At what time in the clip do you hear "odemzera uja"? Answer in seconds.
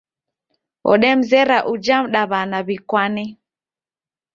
0.91-1.97